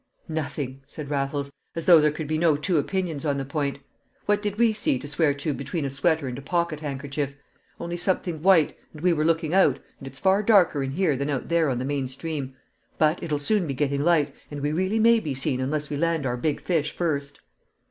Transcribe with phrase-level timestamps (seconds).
[0.27, 3.77] "Nothing," said Raffles, as though there could be no two opinions on the point.
[4.25, 7.35] "What did we see to swear to between a sweater and a pocket handkerchief?
[7.79, 11.29] Only something white, and we were looking out, and it's far darker in here than
[11.29, 12.55] out there on the main stream.
[12.97, 16.25] But it'll soon be getting light, and we really may be seen unless we land
[16.25, 17.39] our big fish first."